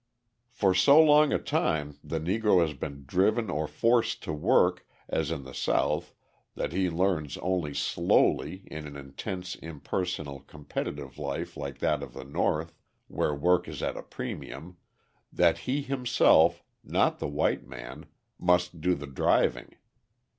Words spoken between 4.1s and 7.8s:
to work, as in the South, that he learns only